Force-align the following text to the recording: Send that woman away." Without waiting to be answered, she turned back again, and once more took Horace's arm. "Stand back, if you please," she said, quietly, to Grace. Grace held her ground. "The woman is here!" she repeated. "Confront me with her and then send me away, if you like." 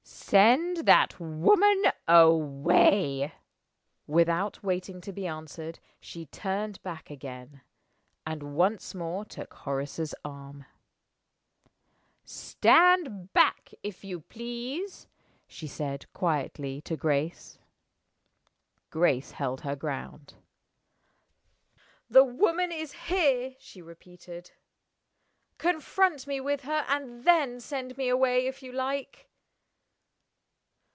Send 0.31 0.85
that 0.87 1.19
woman 1.19 1.83
away." 2.07 3.33
Without 4.07 4.63
waiting 4.63 5.01
to 5.01 5.11
be 5.11 5.27
answered, 5.27 5.79
she 5.99 6.25
turned 6.25 6.81
back 6.83 7.09
again, 7.09 7.59
and 8.25 8.55
once 8.55 8.95
more 8.95 9.25
took 9.25 9.53
Horace's 9.53 10.15
arm. 10.23 10.63
"Stand 12.23 13.33
back, 13.33 13.73
if 13.83 14.05
you 14.05 14.21
please," 14.21 15.05
she 15.47 15.67
said, 15.67 16.05
quietly, 16.13 16.79
to 16.83 16.95
Grace. 16.95 17.59
Grace 18.89 19.31
held 19.31 19.59
her 19.61 19.75
ground. 19.75 20.35
"The 22.09 22.23
woman 22.23 22.71
is 22.71 22.93
here!" 22.93 23.53
she 23.59 23.81
repeated. 23.81 24.51
"Confront 25.57 26.25
me 26.25 26.39
with 26.39 26.61
her 26.61 26.85
and 26.87 27.25
then 27.25 27.59
send 27.59 27.97
me 27.97 28.07
away, 28.07 28.47
if 28.47 28.63
you 28.63 28.71
like." 28.71 29.27